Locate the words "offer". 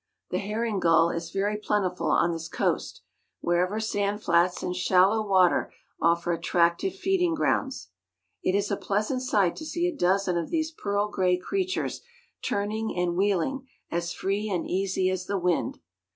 6.01-6.31